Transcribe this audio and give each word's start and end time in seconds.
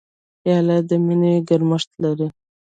پیاله 0.41 0.77
د 0.89 0.91
مینې 1.05 1.33
ګرمښت 1.47 1.89
لري. 2.03 2.27